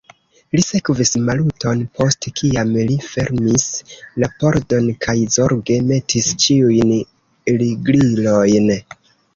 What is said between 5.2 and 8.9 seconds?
zorge metis ĉiujn riglilojn.